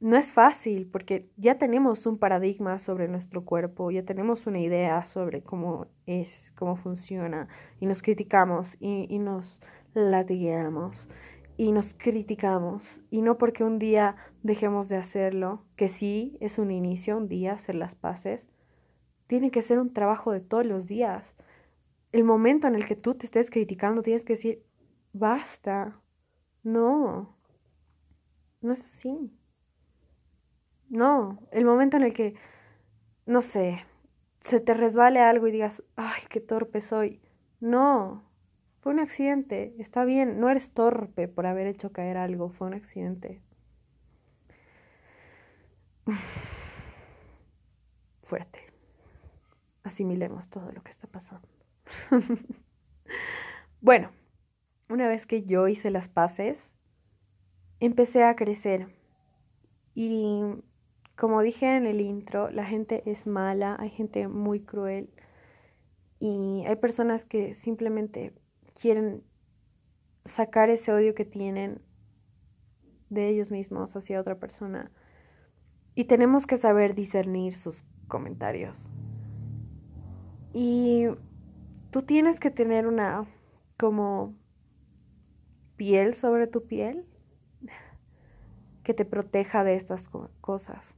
no 0.00 0.16
es 0.16 0.30
fácil 0.30 0.86
porque 0.86 1.28
ya 1.36 1.58
tenemos 1.58 2.06
un 2.06 2.18
paradigma 2.18 2.78
sobre 2.78 3.08
nuestro 3.08 3.44
cuerpo, 3.44 3.90
ya 3.90 4.04
tenemos 4.04 4.46
una 4.46 4.60
idea 4.60 5.04
sobre 5.06 5.42
cómo 5.42 5.86
es, 6.06 6.52
cómo 6.56 6.76
funciona, 6.76 7.48
y 7.80 7.86
nos 7.86 8.02
criticamos 8.02 8.76
y, 8.80 9.18
nos 9.18 9.60
latigueamos 9.94 11.08
y 11.56 11.72
nos 11.72 11.94
criticamos. 11.94 13.02
Y 13.10 13.22
no 13.22 13.38
porque 13.38 13.64
un 13.64 13.78
día 13.80 14.16
dejemos 14.42 14.88
de 14.88 14.96
hacerlo, 14.96 15.64
que 15.74 15.88
sí 15.88 16.36
es 16.40 16.58
un 16.58 16.70
inicio, 16.70 17.16
un 17.16 17.28
día 17.28 17.54
hacer 17.54 17.74
las 17.74 17.96
paces, 17.96 18.46
tiene 19.26 19.50
que 19.50 19.62
ser 19.62 19.80
un 19.80 19.92
trabajo 19.92 20.30
de 20.32 20.40
todos 20.40 20.64
los 20.64 20.86
días. 20.86 21.34
El 22.12 22.24
momento 22.24 22.68
en 22.68 22.76
el 22.76 22.86
que 22.86 22.96
tú 22.96 23.14
te 23.14 23.26
estés 23.26 23.50
criticando, 23.50 24.02
tienes 24.02 24.24
que 24.24 24.34
decir, 24.34 24.62
basta, 25.12 26.00
no, 26.62 27.36
no 28.60 28.72
es 28.72 28.80
así. 28.80 29.37
No, 30.88 31.38
el 31.50 31.64
momento 31.64 31.96
en 31.96 32.02
el 32.02 32.14
que, 32.14 32.34
no 33.26 33.42
sé, 33.42 33.84
se 34.40 34.60
te 34.60 34.74
resbale 34.74 35.20
algo 35.20 35.46
y 35.46 35.52
digas, 35.52 35.82
ay, 35.96 36.22
qué 36.30 36.40
torpe 36.40 36.80
soy. 36.80 37.20
No, 37.60 38.24
fue 38.80 38.92
un 38.92 39.00
accidente, 39.00 39.74
está 39.78 40.04
bien, 40.04 40.40
no 40.40 40.48
eres 40.48 40.72
torpe 40.72 41.28
por 41.28 41.46
haber 41.46 41.66
hecho 41.66 41.92
caer 41.92 42.16
algo, 42.16 42.48
fue 42.50 42.68
un 42.68 42.74
accidente. 42.74 43.42
Fuerte. 48.22 48.60
Asimilemos 49.82 50.48
todo 50.48 50.72
lo 50.72 50.82
que 50.82 50.90
está 50.90 51.06
pasando. 51.06 51.48
bueno, 53.80 54.10
una 54.88 55.08
vez 55.08 55.26
que 55.26 55.42
yo 55.44 55.68
hice 55.68 55.90
las 55.90 56.08
paces, 56.08 56.70
empecé 57.80 58.24
a 58.24 58.36
crecer. 58.36 58.88
Y 59.94 60.62
como 61.18 61.42
dije 61.42 61.76
en 61.76 61.86
el 61.86 62.00
intro, 62.00 62.48
la 62.50 62.64
gente 62.64 63.02
es 63.04 63.26
mala, 63.26 63.76
hay 63.80 63.90
gente 63.90 64.28
muy 64.28 64.60
cruel 64.60 65.10
y 66.20 66.64
hay 66.64 66.76
personas 66.76 67.24
que 67.24 67.56
simplemente 67.56 68.32
quieren 68.80 69.24
sacar 70.24 70.70
ese 70.70 70.92
odio 70.92 71.16
que 71.16 71.24
tienen 71.24 71.82
de 73.10 73.28
ellos 73.30 73.50
mismos 73.50 73.96
hacia 73.96 74.20
otra 74.20 74.38
persona. 74.38 74.92
Y 75.96 76.04
tenemos 76.04 76.46
que 76.46 76.56
saber 76.56 76.94
discernir 76.94 77.56
sus 77.56 77.82
comentarios. 78.06 78.78
Y 80.52 81.06
tú 81.90 82.02
tienes 82.02 82.38
que 82.38 82.52
tener 82.52 82.86
una 82.86 83.26
como 83.76 84.36
piel 85.74 86.14
sobre 86.14 86.46
tu 86.46 86.64
piel 86.64 87.04
que 88.84 88.94
te 88.94 89.04
proteja 89.04 89.64
de 89.64 89.74
estas 89.74 90.08
cosas. 90.40 90.97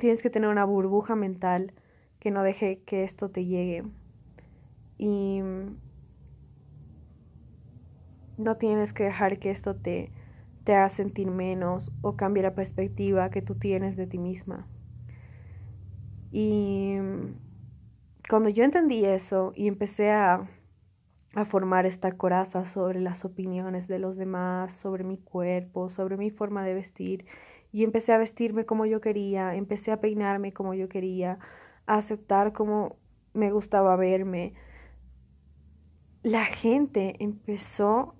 Tienes 0.00 0.22
que 0.22 0.30
tener 0.30 0.48
una 0.48 0.64
burbuja 0.64 1.14
mental 1.14 1.74
que 2.20 2.30
no 2.30 2.42
deje 2.42 2.80
que 2.84 3.04
esto 3.04 3.28
te 3.30 3.44
llegue. 3.44 3.84
Y 4.96 5.40
no 8.38 8.56
tienes 8.56 8.94
que 8.94 9.04
dejar 9.04 9.38
que 9.38 9.50
esto 9.50 9.76
te, 9.76 10.10
te 10.64 10.74
haga 10.74 10.88
sentir 10.88 11.30
menos 11.30 11.92
o 12.00 12.16
cambie 12.16 12.42
la 12.42 12.54
perspectiva 12.54 13.30
que 13.30 13.42
tú 13.42 13.56
tienes 13.56 13.96
de 13.96 14.06
ti 14.06 14.16
misma. 14.16 14.66
Y 16.32 16.96
cuando 18.28 18.48
yo 18.48 18.64
entendí 18.64 19.04
eso 19.04 19.52
y 19.54 19.68
empecé 19.68 20.12
a, 20.12 20.48
a 21.34 21.44
formar 21.44 21.84
esta 21.84 22.12
coraza 22.12 22.64
sobre 22.64 23.00
las 23.00 23.26
opiniones 23.26 23.86
de 23.86 23.98
los 23.98 24.16
demás, 24.16 24.72
sobre 24.72 25.04
mi 25.04 25.18
cuerpo, 25.18 25.90
sobre 25.90 26.16
mi 26.16 26.30
forma 26.30 26.64
de 26.64 26.72
vestir, 26.72 27.26
y 27.72 27.84
empecé 27.84 28.12
a 28.12 28.18
vestirme 28.18 28.66
como 28.66 28.86
yo 28.86 29.00
quería, 29.00 29.54
empecé 29.54 29.92
a 29.92 30.00
peinarme 30.00 30.52
como 30.52 30.74
yo 30.74 30.88
quería, 30.88 31.38
a 31.86 31.96
aceptar 31.96 32.52
como 32.52 32.96
me 33.32 33.52
gustaba 33.52 33.96
verme, 33.96 34.54
la 36.22 36.44
gente 36.44 37.16
empezó 37.20 38.14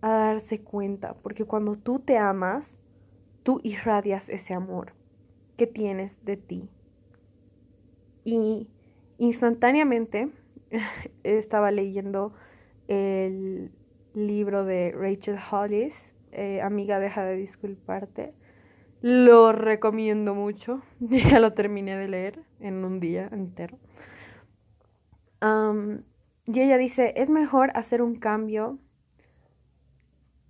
a 0.00 0.10
darse 0.10 0.60
cuenta, 0.60 1.14
porque 1.14 1.44
cuando 1.44 1.76
tú 1.76 1.98
te 1.98 2.18
amas, 2.18 2.78
tú 3.42 3.60
irradias 3.62 4.28
ese 4.28 4.54
amor 4.54 4.92
que 5.56 5.66
tienes 5.66 6.22
de 6.24 6.36
ti. 6.36 6.68
Y 8.24 8.68
instantáneamente 9.18 10.28
estaba 11.24 11.70
leyendo 11.70 12.34
el 12.88 13.72
libro 14.14 14.64
de 14.64 14.92
Rachel 14.92 15.38
Hollis, 15.50 16.12
eh, 16.32 16.60
Amiga, 16.60 16.98
deja 16.98 17.24
de 17.24 17.36
disculparte. 17.36 18.34
Lo 19.06 19.52
recomiendo 19.52 20.34
mucho. 20.34 20.80
Ya 20.98 21.38
lo 21.38 21.52
terminé 21.52 21.94
de 21.94 22.08
leer 22.08 22.40
en 22.58 22.86
un 22.86 23.00
día 23.00 23.28
entero. 23.32 23.76
y 26.46 26.60
ella 26.60 26.78
dice, 26.78 27.12
es 27.16 27.28
mejor 27.28 27.70
hacer 27.74 28.00
un 28.00 28.14
cambio 28.14 28.78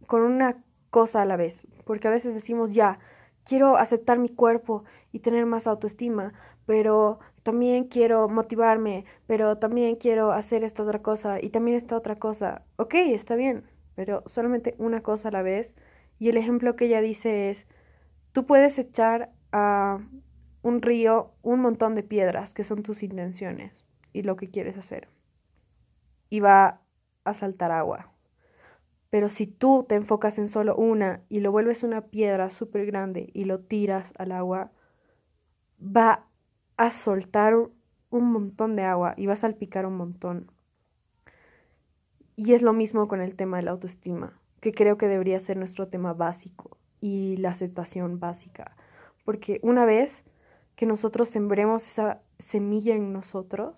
con 0.07 0.23
una 0.23 0.63
cosa 0.91 1.23
a 1.23 1.25
la 1.25 1.37
vez, 1.37 1.67
porque 1.85 2.07
a 2.07 2.13
veces 2.13 2.33
decimos, 2.33 2.73
ya, 2.73 3.01
quiero 3.45 3.77
aceptar 3.77 4.21
mi 4.21 4.29
cuerpo 4.29 4.85
y 5.11 5.19
tener 5.19 5.47
más 5.47 5.67
autoestima, 5.67 6.33
pero 6.65 7.19
también 7.43 7.89
quiero 7.89 8.29
motivarme, 8.29 9.05
pero 9.27 9.59
también 9.59 9.97
quiero 9.97 10.31
hacer 10.31 10.63
esta 10.63 10.85
otra 10.85 11.03
cosa 11.03 11.43
y 11.43 11.51
también 11.51 11.77
esta 11.77 11.97
otra 11.97 12.21
cosa. 12.21 12.63
Ok, 12.77 12.95
está 12.95 13.35
bien, 13.35 13.65
pero 13.97 14.23
solamente 14.27 14.77
una 14.79 15.01
cosa 15.03 15.31
a 15.31 15.33
la 15.33 15.43
vez. 15.43 15.75
Y 16.21 16.29
el 16.29 16.37
ejemplo 16.37 16.77
que 16.77 16.85
ella 16.85 17.01
dice 17.01 17.51
es, 17.51 17.67
tú 18.35 18.47
puedes 18.47 18.79
echar 18.81 19.31
a 19.53 20.01
un 20.63 20.83
río 20.83 21.31
un 21.43 21.61
montón 21.61 21.95
de 21.95 22.03
piedras 22.03 22.53
que 22.53 22.65
son 22.65 22.83
tus 22.83 23.05
intenciones 23.05 23.87
y 24.13 24.23
lo 24.23 24.35
que 24.35 24.51
quieres 24.51 24.77
hacer. 24.77 25.09
Y 26.31 26.41
va 26.41 26.81
a 27.23 27.33
saltar 27.33 27.71
agua. 27.71 28.11
Pero 29.09 29.29
si 29.29 29.47
tú 29.47 29.87
te 29.89 29.95
enfocas 29.95 30.39
en 30.39 30.49
solo 30.49 30.75
una 30.75 31.23
y 31.29 31.39
lo 31.39 31.53
vuelves 31.53 31.85
una 31.85 32.01
piedra 32.01 32.51
súper 32.51 32.87
grande 32.87 33.31
y 33.35 33.45
lo 33.45 33.61
tiras 33.61 34.13
al 34.19 34.33
agua, 34.33 34.73
va 35.81 36.27
a 36.77 36.91
soltar 36.91 37.55
un 38.11 38.33
montón 38.33 38.75
de 38.75 38.83
agua 38.83 39.15
y 39.17 39.27
va 39.27 39.35
a 39.35 39.37
salpicar 39.37 39.87
un 39.87 39.97
montón. 39.97 40.51
Y 42.35 42.55
es 42.55 42.63
lo 42.63 42.73
mismo 42.73 43.07
con 43.07 43.21
el 43.21 43.37
tema 43.37 43.59
de 43.59 43.63
la 43.63 43.71
autoestima, 43.71 44.41
que 44.61 44.73
creo 44.73 44.99
que 44.99 45.07
debería 45.07 45.39
ser 45.39 45.57
nuestro 45.57 45.87
tema 45.87 46.15
básico 46.15 46.74
y 47.05 47.37
la 47.37 47.51
aceptación 47.51 48.19
básica. 48.19 48.75
Porque 49.27 49.61
una 49.63 49.85
vez 49.85 50.25
que 50.75 50.87
nosotros 50.87 51.29
sembremos 51.29 51.83
esa 51.83 52.23
semilla 52.39 52.95
en 52.95 53.13
nosotros, 53.13 53.77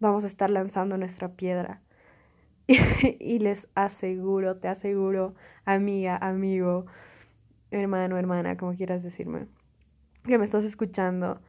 vamos 0.00 0.24
a 0.24 0.26
estar 0.26 0.50
lanzando 0.50 0.98
nuestra 0.98 1.28
piedra 1.28 1.82
y 2.66 3.38
les 3.38 3.68
aseguro, 3.76 4.56
te 4.56 4.66
aseguro, 4.66 5.36
amiga, 5.66 6.16
amigo, 6.16 6.86
hermano, 7.70 8.18
hermana, 8.18 8.56
como 8.56 8.74
quieras 8.74 9.04
decirme, 9.04 9.46
que 10.24 10.36
me 10.36 10.44
estás 10.44 10.64
escuchando, 10.64 11.40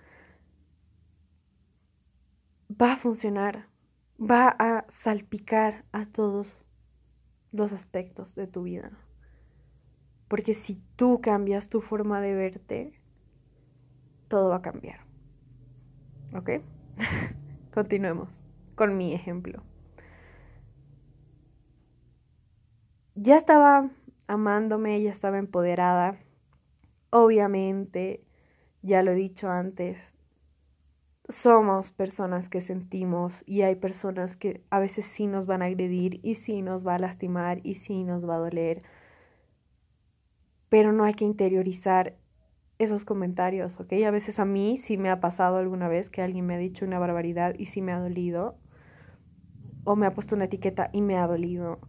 va 2.70 2.94
a 2.94 2.98
funcionar, 2.98 3.66
va 4.22 4.48
a 4.60 4.86
salpicar 4.90 5.86
a 5.92 6.06
todos 6.06 6.56
los 7.52 7.72
aspectos 7.72 8.36
de 8.36 8.46
tu 8.46 8.62
vida. 8.62 8.92
Porque 10.30 10.54
si 10.54 10.82
tú 10.96 11.20
cambias 11.22 11.68
tu 11.68 11.82
forma 11.82 12.22
de 12.22 12.34
verte, 12.34 12.94
todo 14.30 14.50
va 14.50 14.58
a 14.58 14.62
cambiar. 14.62 15.02
¿Ok? 16.34 16.62
Continuemos 17.74 18.30
con 18.76 18.96
mi 18.96 19.14
ejemplo. 19.14 19.62
Ya 23.16 23.36
estaba 23.36 23.90
amándome, 24.28 25.02
ya 25.02 25.10
estaba 25.10 25.38
empoderada. 25.38 26.18
Obviamente, 27.10 28.24
ya 28.82 29.04
lo 29.04 29.12
he 29.12 29.16
dicho 29.16 29.50
antes, 29.50 30.14
somos 31.28 31.92
personas 31.92 32.50
que 32.50 32.62
sentimos 32.62 33.44
y 33.46 33.62
hay 33.62 33.76
personas 33.76 34.36
que 34.36 34.64
a 34.70 34.80
veces 34.80 35.06
sí 35.06 35.28
nos 35.28 35.46
van 35.46 35.62
a 35.62 35.66
agredir 35.66 36.20
y 36.24 36.36
sí 36.36 36.62
nos 36.62 36.86
va 36.86 36.96
a 36.96 37.00
lastimar 37.00 37.60
y 37.64 37.76
sí 37.76 38.04
nos 38.04 38.28
va 38.28 38.36
a 38.36 38.40
doler. 38.40 38.84
Pero 40.70 40.92
no 40.92 41.04
hay 41.04 41.14
que 41.14 41.26
interiorizar 41.26 42.16
esos 42.78 43.04
comentarios, 43.04 43.80
¿ok? 43.80 43.94
A 44.08 44.12
veces 44.12 44.40
a 44.40 44.46
mí 44.46 44.78
sí 44.78 44.98
me 44.98 45.10
ha 45.10 45.20
pasado 45.20 45.58
alguna 45.58 45.88
vez 45.88 46.10
que 46.10 46.22
alguien 46.22 46.46
me 46.46 46.56
ha 46.56 46.58
dicho 46.58 46.86
una 46.86 47.00
barbaridad 47.00 47.56
y 47.58 47.66
sí 47.66 47.82
me 47.82 47.92
ha 47.92 48.00
dolido. 48.00 48.56
O 49.84 49.96
me 49.96 50.06
ha 50.06 50.14
puesto 50.14 50.36
una 50.36 50.46
etiqueta 50.46 50.90
y 50.94 51.02
me 51.02 51.18
ha 51.18 51.28
dolido. 51.28 51.80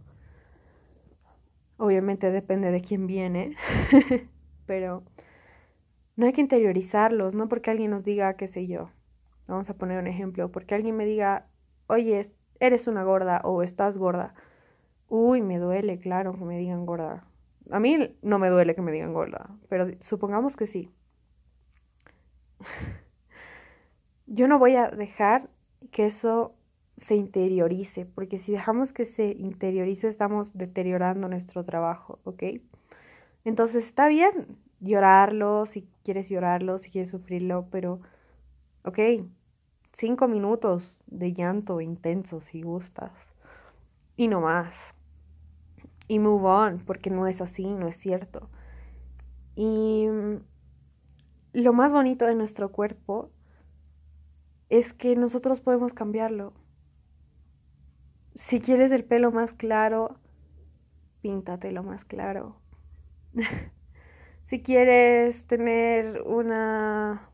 Obviamente 1.76 2.30
depende 2.30 2.70
de 2.70 2.80
quién 2.80 3.06
viene. 3.06 3.56
Pero 4.66 5.04
no 6.16 6.26
hay 6.26 6.32
que 6.32 6.40
interiorizarlos, 6.40 7.34
no 7.34 7.48
porque 7.48 7.70
alguien 7.70 7.90
nos 7.90 8.04
diga, 8.04 8.34
qué 8.34 8.48
sé 8.48 8.66
yo, 8.66 8.90
Vamos 9.50 9.68
a 9.68 9.74
poner 9.74 9.98
un 9.98 10.06
ejemplo, 10.06 10.52
porque 10.52 10.76
alguien 10.76 10.96
me 10.96 11.04
diga, 11.04 11.48
oye, 11.88 12.30
eres 12.60 12.86
una 12.86 13.02
gorda 13.02 13.40
o 13.42 13.64
estás 13.64 13.98
gorda. 13.98 14.32
Uy, 15.08 15.42
me 15.42 15.58
duele, 15.58 15.98
claro, 15.98 16.34
que 16.34 16.44
me 16.44 16.56
digan 16.56 16.86
gorda. 16.86 17.24
A 17.70 17.80
mí 17.80 18.16
no 18.22 18.38
me 18.38 18.48
duele 18.48 18.74
que 18.74 18.82
me 18.82 18.92
digan 18.92 19.12
gorda, 19.12 19.50
pero 19.68 19.88
supongamos 20.00 20.56
que 20.56 20.66
sí. 20.66 20.90
Yo 24.26 24.48
no 24.48 24.58
voy 24.58 24.76
a 24.76 24.88
dejar 24.88 25.48
que 25.90 26.06
eso 26.06 26.54
se 26.96 27.14
interiorice, 27.14 28.06
porque 28.06 28.38
si 28.38 28.52
dejamos 28.52 28.92
que 28.92 29.04
se 29.04 29.32
interiorice 29.32 30.08
estamos 30.08 30.56
deteriorando 30.56 31.28
nuestro 31.28 31.64
trabajo, 31.64 32.18
¿ok? 32.24 32.42
Entonces 33.44 33.86
está 33.86 34.06
bien 34.08 34.58
llorarlo, 34.80 35.66
si 35.66 35.88
quieres 36.04 36.28
llorarlo, 36.28 36.78
si 36.78 36.90
quieres 36.90 37.10
sufrirlo, 37.10 37.66
pero, 37.70 38.00
ok, 38.84 38.98
cinco 39.92 40.28
minutos 40.28 40.94
de 41.06 41.32
llanto 41.32 41.80
intenso 41.80 42.40
si 42.40 42.62
gustas. 42.62 43.12
Y 44.16 44.28
no 44.28 44.42
más. 44.42 44.94
Y 46.10 46.18
move 46.18 46.44
on, 46.44 46.78
porque 46.80 47.08
no 47.08 47.28
es 47.28 47.40
así, 47.40 47.64
no 47.64 47.86
es 47.86 47.94
cierto. 47.94 48.50
Y 49.54 50.08
mm, 50.08 50.42
lo 51.52 51.72
más 51.72 51.92
bonito 51.92 52.26
de 52.26 52.34
nuestro 52.34 52.72
cuerpo 52.72 53.30
es 54.70 54.92
que 54.92 55.14
nosotros 55.14 55.60
podemos 55.60 55.92
cambiarlo. 55.92 56.52
Si 58.34 58.60
quieres 58.60 58.90
el 58.90 59.04
pelo 59.04 59.30
más 59.30 59.52
claro, 59.52 60.16
píntatelo 61.22 61.84
más 61.84 62.04
claro. 62.04 62.56
si 64.46 64.62
quieres 64.62 65.44
tener 65.44 66.22
una 66.22 67.30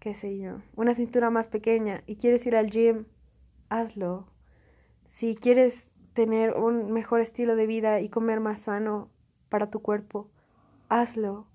qué 0.00 0.12
sé 0.14 0.36
yo, 0.38 0.60
una 0.74 0.96
cintura 0.96 1.30
más 1.30 1.46
pequeña 1.46 2.02
y 2.08 2.16
quieres 2.16 2.44
ir 2.46 2.56
al 2.56 2.68
gym, 2.68 3.04
hazlo. 3.68 4.26
Si 5.06 5.36
quieres 5.36 5.92
tener 6.16 6.54
un 6.54 6.90
mejor 6.90 7.20
estilo 7.20 7.54
de 7.54 7.68
vida 7.68 8.00
y 8.00 8.08
comer 8.08 8.40
más 8.40 8.62
sano 8.62 9.08
para 9.48 9.70
tu 9.70 9.82
cuerpo, 9.82 10.28
hazlo. 10.88 11.46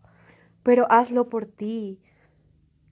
Pero 0.63 0.89
hazlo 0.89 1.27
por 1.27 1.45
ti, 1.45 1.99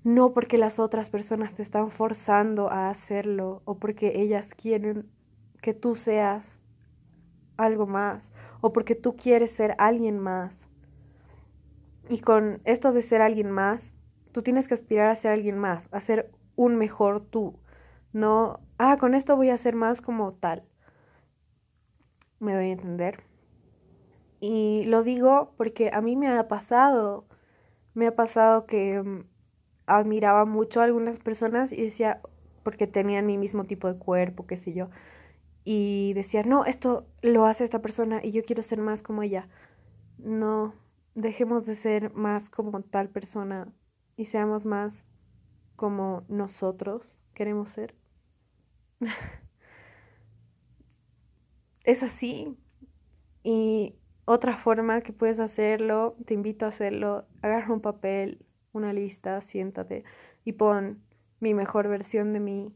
no 0.03 0.33
porque 0.33 0.57
las 0.57 0.79
otras 0.79 1.09
personas 1.09 1.53
te 1.53 1.63
están 1.63 1.91
forzando 1.91 2.69
a 2.69 2.89
hacerlo 2.89 3.61
o 3.63 3.79
porque 3.79 4.19
ellas 4.21 4.49
quieren 4.53 5.09
que 5.61 5.73
tú 5.73 5.95
seas 5.95 6.59
algo 7.55 7.87
más 7.87 8.33
o 8.59 8.73
porque 8.73 8.95
tú 8.95 9.15
quieres 9.15 9.51
ser 9.51 9.75
alguien 9.77 10.19
más. 10.19 10.67
Y 12.09 12.19
con 12.19 12.59
esto 12.65 12.91
de 12.91 13.03
ser 13.03 13.21
alguien 13.21 13.51
más, 13.51 13.93
Tú 14.31 14.43
tienes 14.43 14.67
que 14.67 14.75
aspirar 14.75 15.09
a 15.09 15.15
ser 15.15 15.31
alguien 15.31 15.57
más, 15.57 15.87
a 15.91 16.01
ser 16.01 16.31
un 16.55 16.75
mejor 16.75 17.21
tú. 17.21 17.59
No, 18.13 18.59
ah, 18.77 18.97
con 18.97 19.15
esto 19.15 19.35
voy 19.35 19.49
a 19.49 19.57
ser 19.57 19.75
más 19.75 20.01
como 20.01 20.33
tal. 20.33 20.63
Me 22.39 22.53
doy 22.53 22.69
a 22.69 22.73
entender. 22.73 23.23
Y 24.39 24.85
lo 24.85 25.03
digo 25.03 25.53
porque 25.57 25.91
a 25.93 26.01
mí 26.01 26.15
me 26.15 26.27
ha 26.29 26.47
pasado, 26.47 27.25
me 27.93 28.07
ha 28.07 28.15
pasado 28.15 28.65
que 28.65 29.01
mm, 29.01 29.25
admiraba 29.87 30.45
mucho 30.45 30.81
a 30.81 30.85
algunas 30.85 31.19
personas 31.19 31.71
y 31.71 31.81
decía, 31.81 32.21
porque 32.63 32.87
tenían 32.87 33.25
mi 33.25 33.37
mismo 33.37 33.65
tipo 33.65 33.91
de 33.91 33.99
cuerpo, 33.99 34.47
qué 34.47 34.57
sé 34.57 34.73
yo, 34.73 34.89
y 35.65 36.13
decía, 36.13 36.43
no, 36.43 36.65
esto 36.65 37.07
lo 37.21 37.45
hace 37.45 37.63
esta 37.63 37.81
persona 37.81 38.21
y 38.23 38.31
yo 38.31 38.43
quiero 38.43 38.63
ser 38.63 38.79
más 38.79 39.01
como 39.01 39.23
ella. 39.23 39.47
No, 40.17 40.73
dejemos 41.15 41.65
de 41.65 41.75
ser 41.75 42.13
más 42.13 42.49
como 42.49 42.81
tal 42.81 43.09
persona 43.09 43.67
y 44.17 44.25
seamos 44.25 44.65
más 44.65 45.05
como 45.75 46.23
nosotros 46.27 47.15
queremos 47.33 47.69
ser. 47.69 47.95
es 51.89 52.03
así. 52.03 52.55
Y 53.43 53.95
otra 54.25 54.57
forma 54.57 55.01
que 55.01 55.13
puedes 55.13 55.39
hacerlo, 55.39 56.15
te 56.25 56.33
invito 56.33 56.65
a 56.65 56.69
hacerlo, 56.69 57.25
agarra 57.41 57.73
un 57.73 57.81
papel, 57.81 58.45
una 58.73 58.93
lista, 58.93 59.41
siéntate 59.41 60.03
y 60.45 60.53
pon 60.53 61.01
mi 61.39 61.53
mejor 61.53 61.87
versión 61.87 62.33
de 62.33 62.39
mí. 62.39 62.73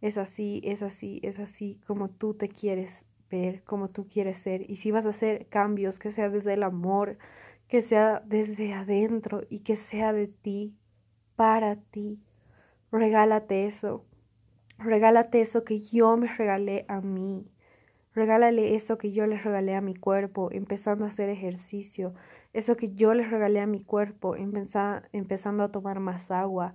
Es 0.00 0.18
así, 0.18 0.60
es 0.64 0.82
así, 0.82 1.20
es 1.22 1.38
así, 1.38 1.80
como 1.86 2.08
tú 2.10 2.34
te 2.34 2.48
quieres 2.48 3.04
ver, 3.30 3.62
como 3.64 3.88
tú 3.88 4.06
quieres 4.06 4.38
ser. 4.38 4.70
Y 4.70 4.76
si 4.76 4.90
vas 4.90 5.06
a 5.06 5.10
hacer 5.10 5.46
cambios, 5.48 5.98
que 5.98 6.10
sea 6.10 6.30
desde 6.30 6.54
el 6.54 6.62
amor, 6.62 7.18
que 7.68 7.82
sea 7.82 8.22
desde 8.24 8.72
adentro 8.72 9.42
y 9.48 9.60
que 9.60 9.76
sea 9.76 10.12
de 10.12 10.28
ti, 10.28 10.74
para 11.36 11.76
ti. 11.76 12.20
Regálate 12.92 13.66
eso. 13.66 14.04
Regálate 14.78 15.40
eso 15.40 15.64
que 15.64 15.80
yo 15.80 16.16
me 16.16 16.28
regalé 16.34 16.84
a 16.88 17.00
mí. 17.00 17.46
Regálale 18.14 18.74
eso 18.76 18.96
que 18.98 19.12
yo 19.12 19.26
les 19.26 19.44
regalé 19.44 19.74
a 19.74 19.80
mi 19.80 19.94
cuerpo, 19.94 20.50
empezando 20.52 21.04
a 21.04 21.08
hacer 21.08 21.28
ejercicio. 21.28 22.14
Eso 22.52 22.76
que 22.76 22.94
yo 22.94 23.12
les 23.14 23.30
regalé 23.30 23.60
a 23.60 23.66
mi 23.66 23.82
cuerpo, 23.82 24.36
empezando 24.36 25.64
a 25.64 25.72
tomar 25.72 26.00
más 26.00 26.30
agua. 26.30 26.74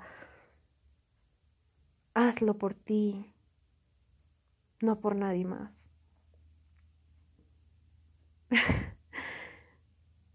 Hazlo 2.14 2.54
por 2.60 2.76
ti, 2.76 3.34
no 4.82 5.00
por 5.00 5.16
nadie 5.16 5.46
más. 5.46 5.72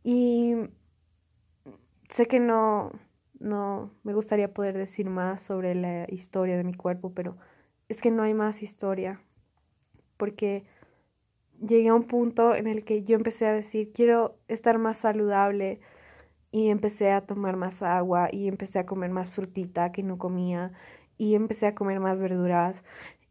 y 0.05 0.55
sé 2.11 2.27
que 2.27 2.41
no, 2.41 2.93
no 3.41 3.91
me 4.03 4.15
gustaría 4.15 4.53
poder 4.53 4.77
decir 4.77 5.09
más 5.11 5.43
sobre 5.43 5.75
la 5.75 6.07
historia 6.11 6.57
de 6.57 6.65
mi 6.65 6.75
cuerpo, 6.75 7.13
pero 7.15 7.37
es 7.89 8.01
que 8.01 8.11
no 8.11 8.23
hay 8.23 8.35
más 8.35 8.63
historia, 8.63 9.21
porque 10.17 10.65
llegué 11.61 11.89
a 11.89 11.95
un 11.95 12.05
punto 12.05 12.55
en 12.55 12.67
el 12.67 12.85
que 12.85 13.05
yo 13.05 13.17
empecé 13.17 13.47
a 13.47 13.53
decir, 13.53 13.93
quiero 13.93 14.39
estar 14.49 14.79
más 14.79 14.99
saludable 14.99 15.81
y 16.51 16.69
empecé 16.69 17.11
a 17.11 17.23
tomar 17.23 17.57
más 17.57 17.83
agua 17.83 18.29
y 18.33 18.49
empecé 18.49 18.79
a 18.79 18.87
comer 18.87 19.11
más 19.11 19.31
frutita 19.31 19.93
que 19.93 20.03
no 20.03 20.19
comía 20.19 20.73
y 21.19 21.35
empecé 21.35 21.67
a 21.67 21.75
comer 21.75 22.01
más 22.01 22.19
verduras 22.19 22.83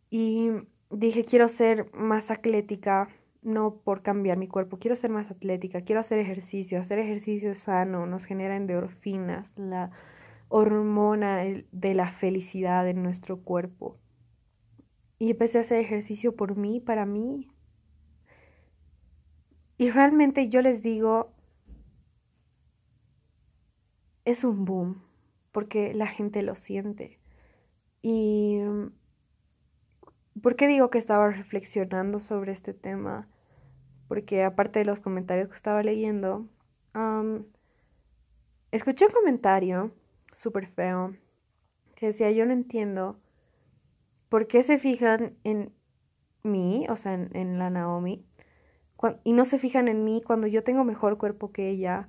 y 0.10 0.52
dije, 0.90 1.26
quiero 1.26 1.50
ser 1.50 1.92
más 1.94 2.32
atlética 2.32 3.10
no 3.42 3.76
por 3.84 4.02
cambiar 4.02 4.38
mi 4.38 4.48
cuerpo, 4.48 4.78
quiero 4.80 4.96
ser 4.96 5.10
más 5.10 5.30
atlética, 5.30 5.82
quiero 5.82 6.02
hacer 6.02 6.20
ejercicio, 6.20 6.80
hacer 6.80 7.00
ejercicio 7.00 7.54
sano, 7.56 8.06
nos 8.06 8.26
genera 8.26 8.56
endorfinas, 8.56 9.52
la 9.58 9.92
hormona 10.50 11.44
de 11.72 11.94
la 11.94 12.12
felicidad 12.12 12.88
en 12.88 13.04
nuestro 13.04 13.42
cuerpo. 13.42 13.98
Y 15.20 15.32
empecé 15.32 15.58
a 15.58 15.62
hacer 15.62 15.80
ejercicio 15.80 16.36
por 16.36 16.56
mí, 16.56 16.80
para 16.80 17.06
mí. 17.06 17.48
Y 19.78 19.90
realmente 19.90 20.50
yo 20.50 20.62
les 20.62 20.82
digo, 20.82 21.32
es 24.26 24.44
un 24.44 24.66
boom, 24.66 25.02
porque 25.52 25.94
la 25.94 26.08
gente 26.08 26.42
lo 26.42 26.56
siente. 26.56 27.20
Y 28.02 28.60
¿Por 30.42 30.56
qué 30.56 30.68
digo 30.68 30.90
que 30.90 30.98
estaba 30.98 31.30
reflexionando 31.30 32.20
sobre 32.20 32.52
este 32.52 32.74
tema? 32.74 33.28
porque 34.14 34.44
aparte 34.44 34.78
de 34.78 34.86
los 34.86 35.00
comentarios 35.00 35.50
que 35.50 35.56
estaba 35.56 35.82
leyendo, 35.82 36.46
escuché 38.72 39.08
un 39.08 39.12
comentario 39.12 39.92
súper 40.34 40.68
feo 40.68 41.16
que 41.96 42.08
decía, 42.08 42.30
yo 42.30 42.46
no 42.46 42.54
entiendo 42.54 43.20
por 44.30 44.46
qué 44.46 44.62
se 44.62 44.78
fijan 44.78 45.36
en 45.44 45.74
mí, 46.44 46.86
o 46.90 46.96
sea, 46.96 47.14
en, 47.14 47.58
la 47.58 47.72
Naomi, 47.72 48.24
y 49.24 49.34
no 49.34 49.46
se 49.46 49.60
fijan 49.60 49.88
en 49.88 50.04
mí 50.04 50.22
cuando 50.26 50.48
yo 50.48 50.64
tengo 50.64 50.84
mejor 50.84 51.18
cuerpo 51.18 51.52
que 51.52 51.70
ella, 51.70 52.08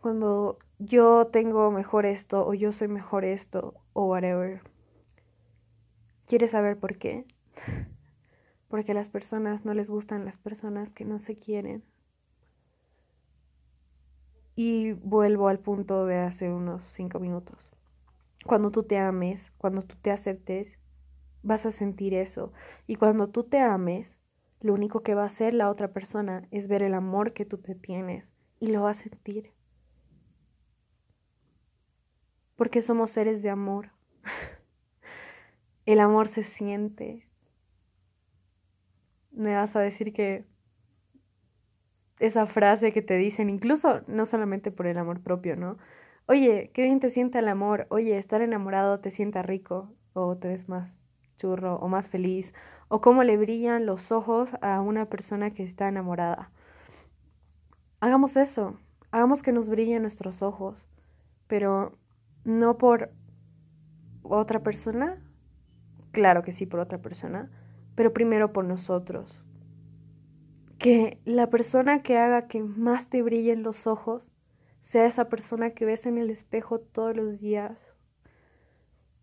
cuando 0.00 0.58
yo 0.78 1.26
tengo 1.28 1.70
mejor 1.70 2.06
esto, 2.06 2.46
o 2.46 2.54
yo 2.54 2.72
soy 2.72 2.88
mejor 2.88 3.24
esto, 3.24 3.74
o 3.92 4.04
whatever. 4.04 4.60
¿Quieres 6.26 6.52
saber 6.52 6.78
por 6.78 6.98
qué? 6.98 7.24
Porque 8.68 8.92
a 8.92 8.94
las 8.94 9.08
personas 9.08 9.64
no 9.64 9.74
les 9.74 9.88
gustan 9.88 10.24
las 10.24 10.36
personas 10.36 10.90
que 10.90 11.04
no 11.04 11.18
se 11.18 11.36
quieren. 11.36 11.84
Y 14.54 14.92
vuelvo 14.92 15.48
al 15.48 15.58
punto 15.58 16.06
de 16.06 16.18
hace 16.18 16.50
unos 16.50 16.82
cinco 16.92 17.20
minutos. 17.20 17.68
Cuando 18.44 18.70
tú 18.70 18.84
te 18.84 18.98
ames, 18.98 19.52
cuando 19.58 19.82
tú 19.82 19.96
te 20.00 20.10
aceptes, 20.10 20.78
vas 21.42 21.66
a 21.66 21.72
sentir 21.72 22.14
eso. 22.14 22.52
Y 22.86 22.96
cuando 22.96 23.28
tú 23.28 23.44
te 23.44 23.58
ames, 23.60 24.15
lo 24.60 24.74
único 24.74 25.00
que 25.00 25.14
va 25.14 25.22
a 25.22 25.26
hacer 25.26 25.54
la 25.54 25.70
otra 25.70 25.88
persona 25.88 26.46
es 26.50 26.68
ver 26.68 26.82
el 26.82 26.94
amor 26.94 27.32
que 27.32 27.44
tú 27.44 27.58
te 27.58 27.74
tienes 27.74 28.24
y 28.58 28.68
lo 28.68 28.82
va 28.82 28.90
a 28.90 28.94
sentir. 28.94 29.52
Porque 32.56 32.80
somos 32.80 33.10
seres 33.10 33.42
de 33.42 33.50
amor. 33.50 33.90
el 35.86 36.00
amor 36.00 36.28
se 36.28 36.42
siente. 36.42 37.28
Me 39.30 39.54
vas 39.54 39.76
a 39.76 39.80
decir 39.80 40.14
que 40.14 40.46
esa 42.18 42.46
frase 42.46 42.92
que 42.92 43.02
te 43.02 43.16
dicen, 43.16 43.50
incluso 43.50 44.00
no 44.06 44.24
solamente 44.24 44.70
por 44.70 44.86
el 44.86 44.96
amor 44.96 45.20
propio, 45.20 45.54
¿no? 45.54 45.76
Oye, 46.26 46.70
qué 46.72 46.82
bien 46.82 46.98
te 46.98 47.10
sienta 47.10 47.38
el 47.40 47.48
amor. 47.48 47.86
Oye, 47.90 48.16
estar 48.16 48.40
enamorado 48.40 49.00
te 49.00 49.10
sienta 49.10 49.42
rico 49.42 49.92
o 50.14 50.36
te 50.36 50.48
ves 50.48 50.68
más 50.68 50.90
churro 51.36 51.76
o 51.76 51.88
más 51.88 52.08
feliz 52.08 52.54
o 52.88 53.00
cómo 53.00 53.22
le 53.24 53.36
brillan 53.36 53.86
los 53.86 54.12
ojos 54.12 54.50
a 54.60 54.80
una 54.80 55.06
persona 55.06 55.52
que 55.52 55.62
está 55.62 55.88
enamorada. 55.88 56.50
Hagamos 58.00 58.36
eso, 58.36 58.78
hagamos 59.10 59.42
que 59.42 59.52
nos 59.52 59.68
brillen 59.68 60.02
nuestros 60.02 60.42
ojos, 60.42 60.86
pero 61.46 61.92
no 62.44 62.78
por 62.78 63.10
otra 64.22 64.60
persona, 64.60 65.22
claro 66.12 66.42
que 66.42 66.52
sí 66.52 66.66
por 66.66 66.80
otra 66.80 66.98
persona, 66.98 67.50
pero 67.94 68.12
primero 68.12 68.52
por 68.52 68.64
nosotros 68.64 69.46
que 70.78 71.18
la 71.24 71.48
persona 71.48 72.02
que 72.02 72.18
haga 72.18 72.48
que 72.48 72.62
más 72.62 73.08
te 73.08 73.22
brillen 73.22 73.62
los 73.62 73.86
ojos 73.86 74.22
sea 74.82 75.06
esa 75.06 75.28
persona 75.28 75.70
que 75.70 75.84
ves 75.84 76.06
en 76.06 76.18
el 76.18 76.30
espejo 76.30 76.78
todos 76.78 77.16
los 77.16 77.40
días. 77.40 77.76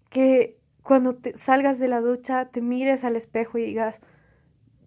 Que 0.10 0.60
cuando 0.84 1.16
te 1.16 1.38
salgas 1.38 1.80
de 1.80 1.88
la 1.88 2.02
ducha 2.02 2.50
te 2.50 2.62
mires 2.62 3.04
al 3.04 3.16
espejo 3.16 3.58
y 3.58 3.66
digas, 3.66 4.00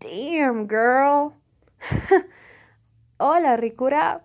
damn 0.01 0.69
girl, 0.69 1.33
hola 3.19 3.57
ricura. 3.57 4.25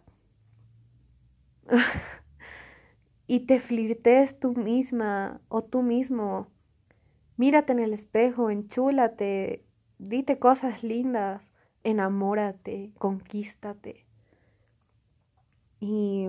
y 3.27 3.41
te 3.41 3.59
flirtes 3.59 4.39
tú 4.39 4.53
misma 4.53 5.41
o 5.47 5.63
tú 5.63 5.81
mismo. 5.81 6.47
Mírate 7.37 7.71
en 7.71 7.79
el 7.79 7.93
espejo, 7.93 8.49
enchúlate, 8.49 9.63
dite 9.97 10.37
cosas 10.37 10.83
lindas 10.83 11.51
enamórate, 11.83 12.91
conquístate. 12.97 14.05
Y 15.79 16.27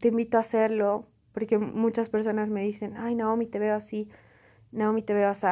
te 0.00 0.08
invito 0.08 0.36
a 0.36 0.40
hacerlo 0.40 1.06
porque 1.32 1.58
muchas 1.58 2.10
personas 2.10 2.48
me 2.48 2.62
dicen, 2.62 2.96
ay 2.96 3.14
Naomi, 3.14 3.46
te 3.46 3.58
veo 3.58 3.74
así, 3.74 4.08
Naomi, 4.72 5.02
te 5.02 5.14
veo 5.14 5.28
así. 5.28 5.46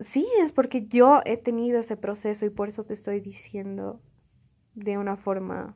Sí, 0.00 0.28
es 0.40 0.52
porque 0.52 0.86
yo 0.86 1.22
he 1.24 1.38
tenido 1.38 1.80
ese 1.80 1.96
proceso 1.96 2.44
y 2.44 2.50
por 2.50 2.68
eso 2.68 2.84
te 2.84 2.92
estoy 2.92 3.20
diciendo 3.20 4.00
de 4.74 4.98
una 4.98 5.16
forma 5.16 5.74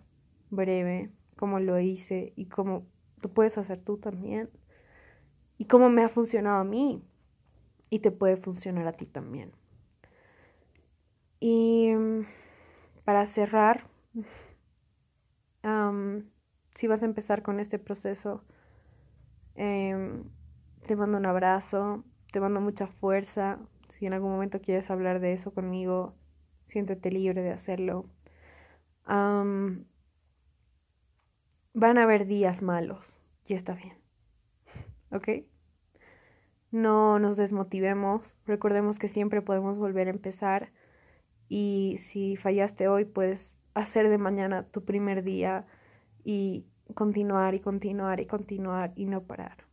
breve 0.50 1.10
cómo 1.36 1.58
lo 1.58 1.80
hice 1.80 2.34
y 2.36 2.46
cómo 2.46 2.86
tú 3.22 3.32
puedes 3.32 3.56
hacer 3.56 3.82
tú 3.82 3.96
también 3.96 4.50
y 5.56 5.66
cómo 5.66 5.88
me 5.90 6.04
ha 6.04 6.08
funcionado 6.08 6.60
a 6.60 6.64
mí 6.64 7.02
y 7.90 8.00
te 8.00 8.10
puede 8.10 8.36
funcionar 8.36 8.86
a 8.86 8.92
ti 8.92 9.06
también. 9.06 9.52
Y 11.40 11.92
mm, 11.94 12.26
para 13.04 13.26
cerrar, 13.26 13.86
si 16.74 16.86
vas 16.86 17.02
a 17.02 17.06
empezar 17.06 17.42
con 17.42 17.60
este 17.60 17.78
proceso, 17.78 18.44
em, 19.54 20.24
te 20.86 20.96
mando 20.96 21.18
un 21.18 21.26
abrazo, 21.26 22.04
te 22.30 22.40
mando 22.40 22.60
mucha 22.60 22.86
fuerza. 22.86 23.58
Si 23.88 24.06
en 24.06 24.12
algún 24.12 24.30
momento 24.32 24.60
quieres 24.60 24.90
hablar 24.90 25.20
de 25.20 25.32
eso 25.32 25.52
conmigo, 25.52 26.14
siéntete 26.66 27.10
libre 27.10 27.42
de 27.42 27.50
hacerlo. 27.50 28.06
van 29.06 29.86
a 31.74 32.02
haber 32.02 32.26
días 32.26 32.62
malos 32.62 33.14
y 33.46 33.54
está 33.54 33.74
bien. 33.74 33.94
¿Ok? 35.12 35.44
No 36.70 37.18
nos 37.18 37.36
desmotivemos. 37.36 38.36
Recordemos 38.46 38.98
que 38.98 39.08
siempre 39.08 39.42
podemos 39.42 39.76
volver 39.78 40.06
a 40.06 40.10
empezar 40.10 40.72
y 41.48 41.96
si 41.98 42.36
fallaste 42.36 42.86
hoy, 42.86 43.04
puedes 43.04 43.56
hacer 43.74 44.08
de 44.08 44.18
mañana 44.18 44.64
tu 44.64 44.84
primer 44.84 45.24
día 45.24 45.66
y 46.24 46.64
continuar 46.94 47.54
y 47.54 47.60
continuar 47.60 48.20
y 48.20 48.26
continuar 48.26 48.92
y 48.94 49.06
no 49.06 49.22
parar. 49.22 49.69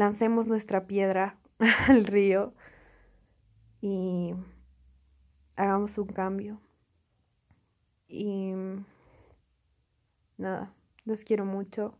Lancemos 0.00 0.48
nuestra 0.48 0.86
piedra 0.86 1.36
al 1.88 2.06
río 2.06 2.54
y 3.82 4.32
hagamos 5.56 5.98
un 5.98 6.06
cambio. 6.06 6.58
Y 8.08 8.54
nada, 10.38 10.72
los 11.04 11.22
quiero 11.22 11.44
mucho. 11.44 11.98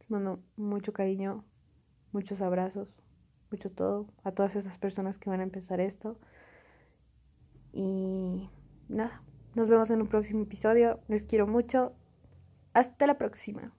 Les 0.00 0.10
mando 0.10 0.42
mucho 0.56 0.92
cariño, 0.92 1.44
muchos 2.10 2.40
abrazos, 2.40 2.88
mucho 3.52 3.70
todo 3.70 4.08
a 4.24 4.32
todas 4.32 4.56
esas 4.56 4.76
personas 4.78 5.16
que 5.16 5.30
van 5.30 5.38
a 5.38 5.44
empezar 5.44 5.78
esto. 5.78 6.18
Y 7.72 8.50
nada, 8.88 9.22
nos 9.54 9.68
vemos 9.68 9.88
en 9.90 10.02
un 10.02 10.08
próximo 10.08 10.42
episodio. 10.42 10.98
Les 11.06 11.22
quiero 11.22 11.46
mucho. 11.46 11.92
Hasta 12.74 13.06
la 13.06 13.18
próxima. 13.18 13.72